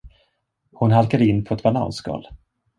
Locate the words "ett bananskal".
1.53-2.27